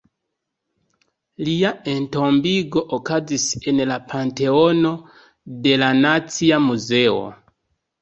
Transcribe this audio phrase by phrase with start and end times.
[1.49, 4.97] Lia entombigo okazis en la Panteono
[5.69, 7.25] de la Nacia Muzeo.